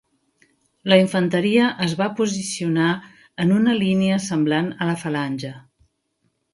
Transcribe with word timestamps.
La 0.93 0.97
infanteria 1.01 1.67
es 1.89 1.93
va 2.01 2.09
posicionar 2.21 2.89
en 3.45 3.55
una 3.61 3.79
línia 3.85 4.21
semblant 4.33 4.75
a 4.87 4.93
la 4.93 5.01
falange. 5.07 5.57